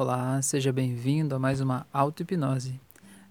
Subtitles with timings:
[0.00, 2.80] Olá, seja bem-vindo a mais uma auto-hipnose.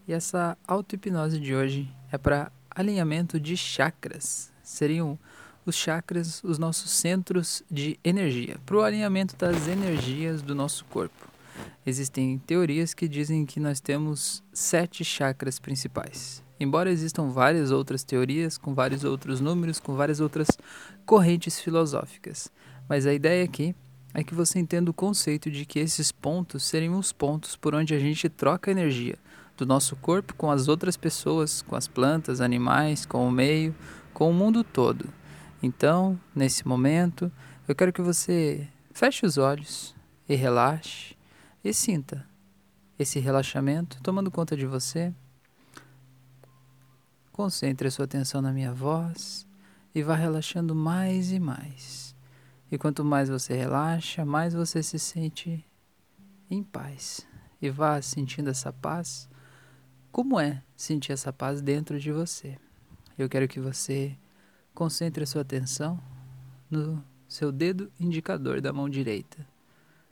[0.05, 4.51] E essa auto-hipnose de hoje é para alinhamento de chakras.
[4.61, 5.17] Seriam
[5.65, 11.29] os chakras os nossos centros de energia, para o alinhamento das energias do nosso corpo.
[11.85, 16.43] Existem teorias que dizem que nós temos sete chakras principais.
[16.59, 20.49] Embora existam várias outras teorias, com vários outros números, com várias outras
[21.05, 22.51] correntes filosóficas.
[22.89, 23.86] Mas a ideia aqui é
[24.23, 27.99] que você entenda o conceito de que esses pontos seriam os pontos por onde a
[27.99, 29.17] gente troca energia
[29.55, 33.75] do nosso corpo com as outras pessoas, com as plantas, animais, com o meio,
[34.13, 35.09] com o mundo todo.
[35.61, 37.31] Então, nesse momento,
[37.67, 39.95] eu quero que você feche os olhos
[40.29, 41.15] e relaxe
[41.63, 42.25] e sinta
[42.97, 45.13] esse relaxamento tomando conta de você.
[47.31, 49.45] Concentre a sua atenção na minha voz
[49.93, 52.15] e vá relaxando mais e mais.
[52.71, 55.65] E quanto mais você relaxa, mais você se sente
[56.49, 57.25] em paz.
[57.61, 59.29] E vá sentindo essa paz.
[60.11, 62.57] Como é sentir essa paz dentro de você?
[63.17, 64.17] Eu quero que você
[64.73, 65.99] concentre a sua atenção
[66.69, 69.47] no seu dedo indicador da mão direita.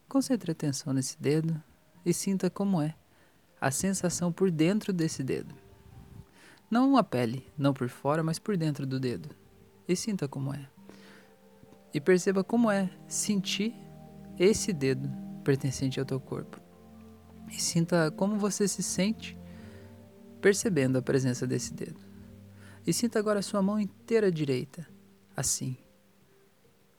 [0.07, 1.61] Concentre a atenção nesse dedo
[2.05, 2.95] e sinta como é
[3.59, 5.53] a sensação por dentro desse dedo.
[6.69, 9.29] Não a pele, não por fora, mas por dentro do dedo.
[9.87, 10.74] E sinta como é.
[11.95, 13.73] E perceba como é sentir
[14.37, 15.09] esse dedo
[15.45, 16.59] pertencente ao teu corpo.
[17.49, 19.37] E sinta como você se sente
[20.41, 22.01] percebendo a presença desse dedo.
[22.85, 24.85] E sinta agora a sua mão inteira direita,
[25.37, 25.77] assim.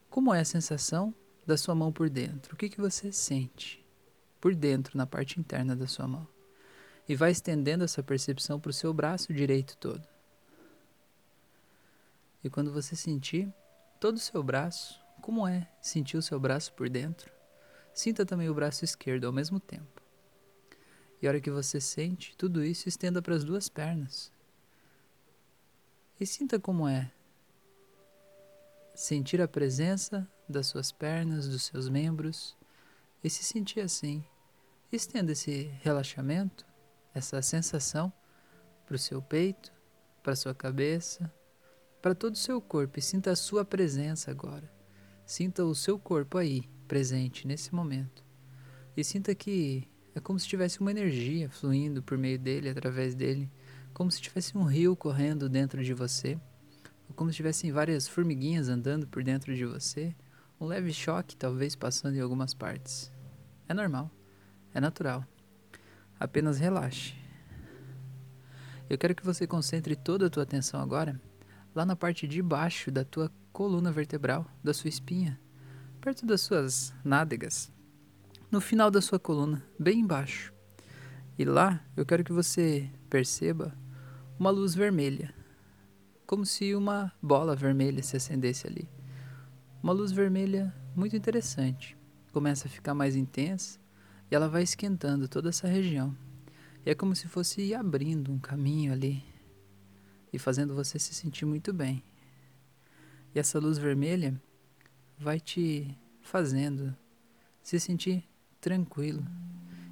[0.08, 1.14] Como é a sensação
[1.47, 2.55] da sua mão por dentro?
[2.55, 3.84] O que, que você sente
[4.41, 6.27] por dentro, na parte interna da sua mão?
[7.08, 10.03] e vai estendendo essa percepção para o seu braço direito todo.
[12.42, 13.53] E quando você sentir
[13.98, 17.33] todo o seu braço, como é sentir o seu braço por dentro,
[17.92, 20.03] sinta também o braço esquerdo ao mesmo tempo.
[21.20, 24.30] E a hora que você sente tudo isso, estenda para as duas pernas.
[26.20, 27.10] E sinta como é
[28.94, 32.56] sentir a presença das suas pernas, dos seus membros,
[33.22, 34.25] e se sentir assim.
[34.93, 36.65] Estenda esse relaxamento
[37.16, 38.12] essa sensação
[38.84, 39.72] para o seu peito,
[40.22, 41.32] para a sua cabeça,
[42.06, 44.72] para todo o seu corpo e sinta a sua presença agora.
[45.25, 48.25] Sinta o seu corpo aí, presente nesse momento.
[48.97, 53.50] E sinta que é como se tivesse uma energia fluindo por meio dele, através dele,
[53.93, 56.39] como se tivesse um rio correndo dentro de você,
[57.09, 60.15] ou como se tivessem várias formiguinhas andando por dentro de você,
[60.61, 63.11] um leve choque talvez passando em algumas partes.
[63.69, 64.09] É normal,
[64.73, 65.27] é natural.
[66.21, 67.17] Apenas relaxe.
[68.88, 71.21] Eu quero que você concentre toda a tua atenção agora
[71.76, 75.38] lá na parte de baixo da tua coluna vertebral, da sua espinha,
[76.00, 77.70] perto das suas nádegas,
[78.50, 80.54] no final da sua coluna, bem embaixo.
[81.38, 83.76] E lá eu quero que você perceba
[84.38, 85.34] uma luz vermelha,
[86.26, 88.88] como se uma bola vermelha se acendesse ali.
[89.82, 91.94] Uma luz vermelha muito interessante.
[92.32, 93.78] Começa a ficar mais intensa
[94.31, 96.16] e ela vai esquentando toda essa região.
[96.87, 99.35] E é como se fosse abrindo um caminho ali
[100.36, 102.02] e fazendo você se sentir muito bem.
[103.34, 104.41] E essa luz vermelha
[105.19, 106.97] vai te fazendo
[107.62, 108.24] se sentir
[108.60, 109.26] tranquilo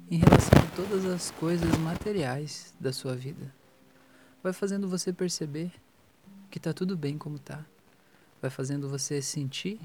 [0.09, 3.53] em relação a todas as coisas materiais da sua vida.
[4.41, 5.71] Vai fazendo você perceber
[6.49, 7.65] que está tudo bem como está.
[8.41, 9.79] Vai fazendo você sentir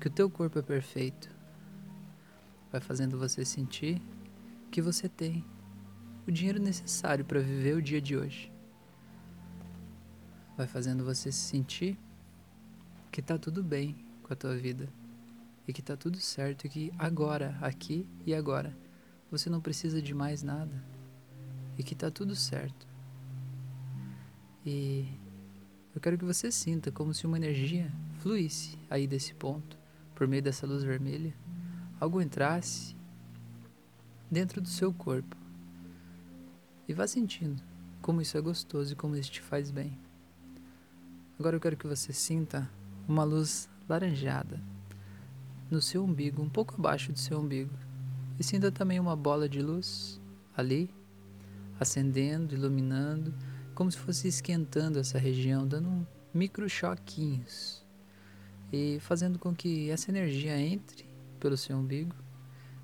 [0.00, 1.40] que o teu corpo é perfeito
[2.70, 4.00] vai fazendo você sentir
[4.70, 5.44] que você tem
[6.26, 8.52] o dinheiro necessário para viver o dia de hoje.
[10.56, 11.98] Vai fazendo você sentir
[13.10, 14.88] que tá tudo bem com a tua vida
[15.66, 18.76] e que tá tudo certo e que agora, aqui e agora,
[19.30, 20.84] você não precisa de mais nada
[21.78, 22.86] e que tá tudo certo.
[24.64, 25.06] E
[25.94, 29.78] eu quero que você sinta como se uma energia fluísse aí desse ponto,
[30.14, 31.34] por meio dessa luz vermelha
[32.00, 32.96] algo entrasse
[34.30, 35.36] dentro do seu corpo.
[36.88, 37.62] E vá sentindo
[38.00, 39.96] como isso é gostoso e como isso te faz bem.
[41.40, 42.70] Agora eu quero que você sinta
[43.08, 44.60] uma luz laranjada
[45.70, 47.72] no seu umbigo, um pouco abaixo do seu umbigo.
[48.38, 50.20] E sinta também uma bola de luz
[50.54, 50.94] ali,
[51.80, 53.32] acendendo, iluminando,
[53.74, 57.82] como se fosse esquentando essa região, dando um micro choquinhos
[58.70, 61.06] e fazendo com que essa energia entre
[61.40, 62.14] pelo seu umbigo.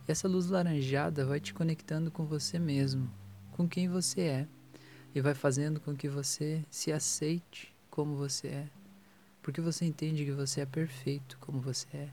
[0.09, 3.13] E essa luz laranjada vai te conectando com você mesmo,
[3.53, 4.49] com quem você é,
[5.15, 8.69] e vai fazendo com que você se aceite como você é,
[9.41, 12.09] porque você entende que você é perfeito como você é,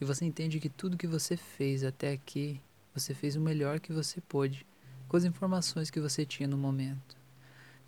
[0.00, 2.60] e você entende que tudo que você fez até aqui
[2.94, 4.66] Você fez o melhor que você pôde
[5.08, 7.16] com as informações que você tinha no momento.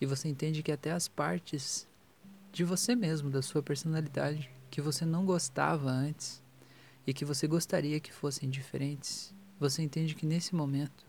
[0.00, 1.86] E você entende que até as partes
[2.52, 6.42] de você mesmo, da sua personalidade, que você não gostava antes
[7.06, 11.04] e que você gostaria que fossem diferentes, você entende que nesse momento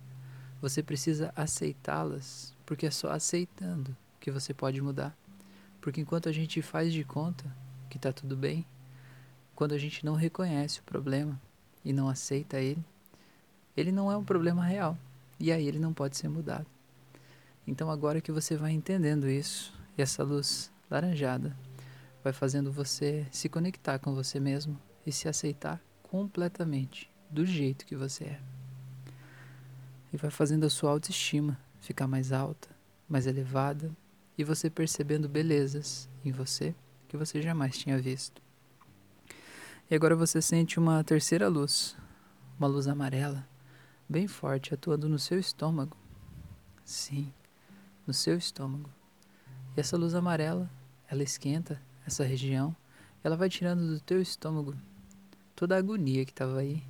[0.61, 5.15] você precisa aceitá-las, porque é só aceitando que você pode mudar.
[5.85, 7.45] Porque enquanto a gente faz de conta
[7.91, 8.65] que está tudo bem,
[9.53, 11.39] quando a gente não reconhece o problema
[11.83, 12.83] e não aceita ele,
[13.77, 14.97] ele não é um problema real
[15.39, 16.65] e aí ele não pode ser mudado.
[17.67, 21.55] Então agora que você vai entendendo isso e essa luz laranjada
[22.23, 27.95] vai fazendo você se conectar com você mesmo e se aceitar completamente do jeito que
[27.95, 28.39] você é.
[30.11, 32.69] E vai fazendo a sua autoestima ficar mais alta,
[33.07, 33.95] mais elevada
[34.37, 36.75] e você percebendo belezas em você
[37.07, 38.41] que você jamais tinha visto.
[39.89, 41.95] E agora você sente uma terceira luz,
[42.57, 43.47] uma luz amarela
[44.07, 45.97] bem forte atuando no seu estômago.
[46.83, 47.33] Sim,
[48.05, 48.89] no seu estômago.
[49.75, 50.69] E essa luz amarela,
[51.07, 52.75] ela esquenta essa região,
[53.23, 54.75] ela vai tirando do teu estômago
[55.55, 56.83] toda a agonia que estava aí,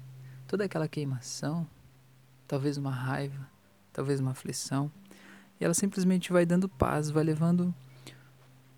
[0.48, 1.68] toda aquela queimação,
[2.48, 3.50] talvez uma raiva,
[3.94, 4.92] talvez uma aflição.
[5.60, 7.74] E ela simplesmente vai dando paz, vai levando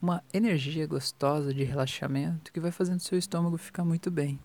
[0.01, 4.39] uma energia gostosa de relaxamento que vai fazendo seu estômago ficar muito bem.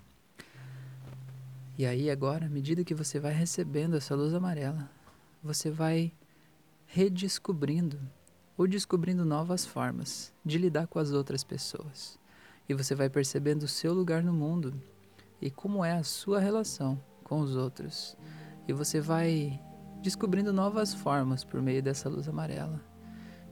[1.78, 4.90] E aí agora, à medida que você vai recebendo essa luz amarela,
[5.42, 6.12] você vai
[6.86, 7.98] redescobrindo
[8.56, 12.18] ou descobrindo novas formas de lidar com as outras pessoas.
[12.68, 14.74] E você vai percebendo o seu lugar no mundo
[15.40, 18.16] e como é a sua relação com os outros.
[18.68, 19.60] E você vai
[20.02, 22.92] descobrindo novas formas por meio dessa luz amarela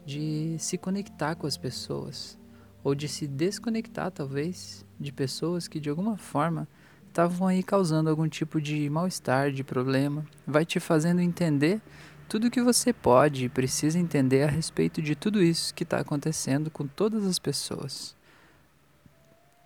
[0.05, 2.39] de se conectar com as pessoas
[2.83, 6.67] ou de se desconectar talvez de pessoas que de alguma forma
[7.07, 11.81] estavam aí causando algum tipo de mal-estar, de problema, vai te fazendo entender
[12.29, 15.99] tudo o que você pode e precisa entender a respeito de tudo isso que está
[15.99, 18.17] acontecendo com todas as pessoas.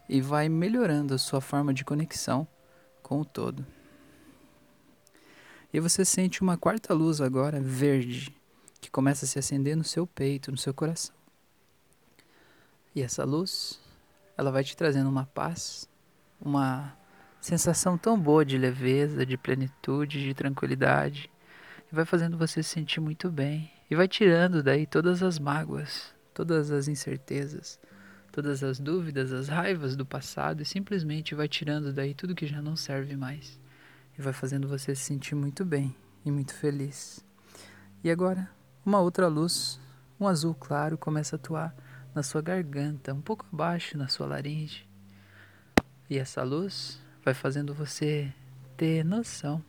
[0.08, 2.46] E vai melhorando a sua forma de conexão
[3.02, 3.64] com o todo.
[5.74, 8.32] E você sente uma quarta luz agora, verde,
[8.80, 11.12] que começa a se acender no seu peito, no seu coração.
[12.94, 13.80] E essa luz,
[14.38, 15.88] ela vai te trazendo uma paz,
[16.40, 16.96] uma
[17.40, 21.28] sensação tão boa de leveza, de plenitude, de tranquilidade,
[21.90, 26.14] e vai fazendo você se sentir muito bem, e vai tirando daí todas as mágoas,
[26.32, 27.80] todas as incertezas,
[28.30, 32.62] todas as dúvidas, as raivas do passado, e simplesmente vai tirando daí tudo que já
[32.62, 33.58] não serve mais,
[34.18, 35.94] e vai fazendo você se sentir muito bem
[36.24, 37.24] e muito feliz.
[38.02, 38.50] E agora,
[38.84, 39.80] uma outra luz,
[40.18, 41.74] um azul claro, começa a atuar
[42.14, 44.88] na sua garganta, um pouco abaixo na sua laringe.
[46.08, 48.32] E essa luz vai fazendo você
[48.76, 49.64] ter noção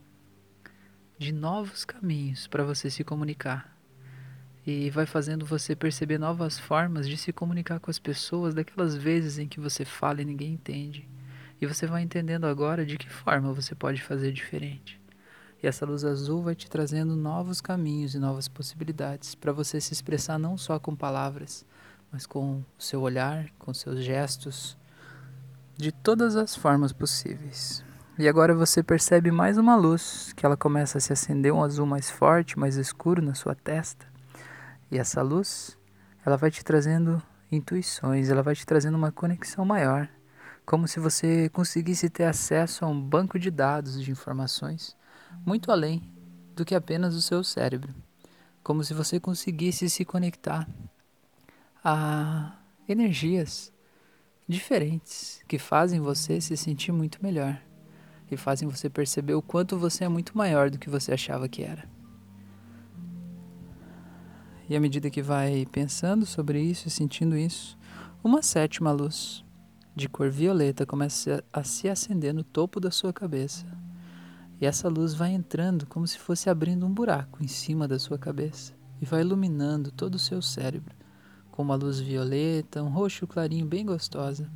[1.18, 3.74] de novos caminhos para você se comunicar.
[4.66, 9.38] E vai fazendo você perceber novas formas de se comunicar com as pessoas daquelas vezes
[9.38, 11.08] em que você fala e ninguém entende.
[11.60, 15.00] E você vai entendendo agora de que forma você pode fazer diferente.
[15.62, 19.92] E essa luz azul vai te trazendo novos caminhos e novas possibilidades para você se
[19.92, 21.64] expressar não só com palavras,
[22.12, 24.76] mas com o seu olhar, com seus gestos,
[25.76, 27.84] de todas as formas possíveis.
[28.18, 31.86] E agora você percebe mais uma luz, que ela começa a se acender um azul
[31.86, 34.06] mais forte, mais escuro na sua testa.
[34.90, 35.76] E essa luz,
[36.24, 40.08] ela vai te trazendo intuições, ela vai te trazendo uma conexão maior,
[40.66, 44.96] como se você conseguisse ter acesso a um banco de dados de informações
[45.44, 46.02] muito além
[46.56, 47.94] do que apenas o seu cérebro,
[48.64, 50.68] como se você conseguisse se conectar
[51.84, 52.58] a
[52.88, 53.72] energias
[54.48, 57.62] diferentes que fazem você se sentir muito melhor
[58.28, 61.62] e fazem você perceber o quanto você é muito maior do que você achava que
[61.62, 61.88] era.
[64.68, 67.78] E à medida que vai pensando sobre isso e sentindo isso,
[68.24, 69.45] uma sétima luz
[69.96, 73.64] de cor violeta começa a se acender no topo da sua cabeça.
[74.60, 78.18] E essa luz vai entrando como se fosse abrindo um buraco em cima da sua
[78.18, 80.94] cabeça e vai iluminando todo o seu cérebro
[81.50, 84.52] com uma luz violeta, um roxo clarinho bem gostosa.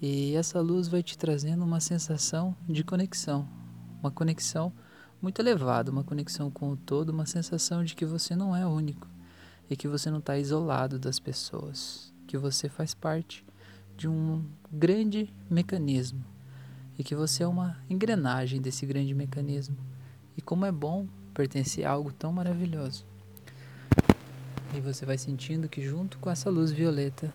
[0.00, 3.48] E essa luz vai te trazendo uma sensação de conexão,
[3.98, 4.72] uma conexão
[5.20, 9.08] muito elevada, uma conexão com o todo, uma sensação de que você não é único
[9.68, 13.44] e que você não está isolado das pessoas, que você faz parte
[13.96, 16.24] de um grande mecanismo
[16.98, 19.76] e que você é uma engrenagem desse grande mecanismo.
[20.36, 23.04] E como é bom pertencer a algo tão maravilhoso.
[24.74, 27.32] E você vai sentindo que junto com essa luz violeta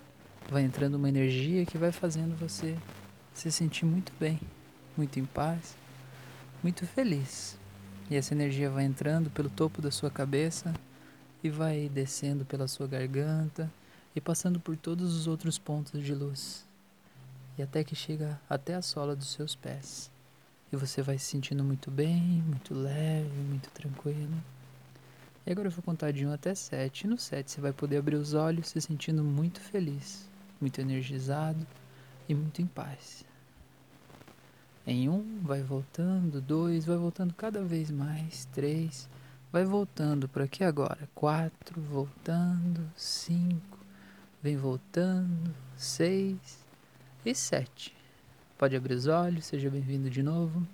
[0.50, 2.78] vai entrando uma energia que vai fazendo você
[3.34, 4.40] se sentir muito bem,
[4.98, 5.76] muito em paz,
[6.62, 7.58] muito feliz
[8.10, 10.74] E essa energia vai entrando pelo topo da sua cabeça
[11.44, 13.72] e vai descendo pela sua garganta
[14.16, 16.66] e passando por todos os outros pontos de luz.
[17.58, 20.12] E até que chega até a sola dos seus pés.
[20.72, 24.42] E você vai se sentindo muito bem, muito leve, muito tranquilo.
[25.46, 27.04] E agora eu vou contar de 1 até 7.
[27.04, 31.66] E no 7 você vai poder abrir os olhos se sentindo muito feliz, muito energizado
[32.30, 33.26] e muito em paz.
[34.86, 39.08] Em um, vai voltando, dois, vai voltando cada vez mais, três,
[39.52, 43.78] vai voltando por aqui agora, quatro, voltando, cinco,
[44.42, 46.66] vem voltando, seis
[47.26, 47.96] e sete.
[48.58, 50.66] Pode abrir os olhos, seja bem-vindo de novo.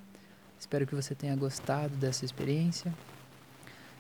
[0.60, 2.94] Espero que você tenha gostado dessa experiência.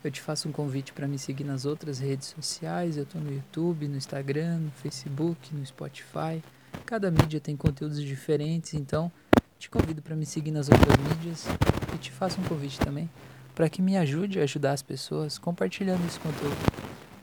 [0.03, 2.97] Eu te faço um convite para me seguir nas outras redes sociais.
[2.97, 6.41] Eu estou no YouTube, no Instagram, no Facebook, no Spotify.
[6.85, 9.11] Cada mídia tem conteúdos diferentes, então
[9.59, 11.45] te convido para me seguir nas outras mídias
[11.93, 13.09] e te faço um convite também
[13.57, 16.55] para que me ajude a ajudar as pessoas compartilhando esse conteúdo,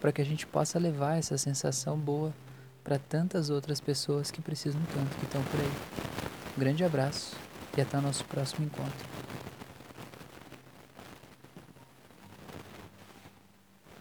[0.04, 2.30] para que a gente possa levar essa sensação boa
[2.84, 5.73] para tantas outras pessoas que precisam tanto que estão por aí.
[6.54, 7.34] Um grande abraço
[7.75, 9.23] e até o nosso próximo encontro.